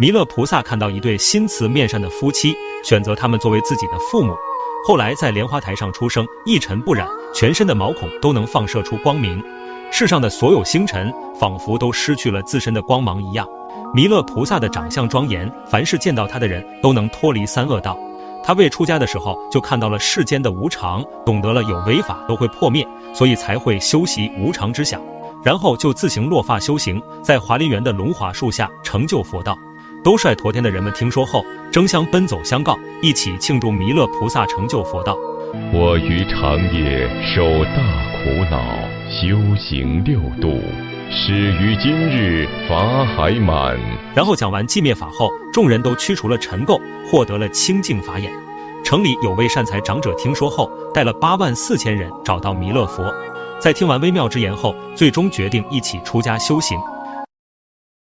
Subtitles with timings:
[0.00, 4.34] 弥勒菩萨看到一对心慈面善的夫妻，选择他们作为自己的父母。
[4.82, 9.44] 后来在莲花台上出生，一尘不染，全身的毛孔都能放射出光明。
[9.92, 13.46] 世上的所有星辰仿佛都失去了自身的光芒一样。
[13.92, 17.94] 弥勒菩萨的长相庄严，凡是见到他的人都能脱离三恶道。
[18.42, 24.98] 他未出家的时候就看到了世间的无常，懂得了有为法都会破灭，所以才会修习无常之想，
[25.44, 29.54] 然后就自行落发修行，在华林园的龙华树下成就佛道。
[30.02, 35.14] 兜率陀天的人们听说后，争相奔走相告，一起庆祝弥勒菩萨成就佛道。
[35.74, 37.82] 我于长夜受大
[38.16, 38.78] 苦恼，
[39.10, 40.58] 修行六度，
[41.10, 43.78] 始于今日法海满。
[44.14, 46.80] 然后讲完寂灭法后，众人都驱除了尘垢，
[47.10, 48.32] 获得了清净法眼。
[48.82, 53.14] 城里有位善财长者听说后，带了八万四千人找到弥勒佛，
[53.58, 56.78] 在听完微妙之言后，最终决定一起出家修行。